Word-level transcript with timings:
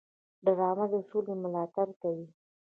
ډرامه 0.45 0.85
د 0.91 0.93
سولې 1.09 1.33
ملاتړ 1.43 1.87
کوي 2.01 2.27